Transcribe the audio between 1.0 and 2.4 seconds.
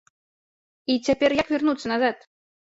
цяпер як вярнуцца назад?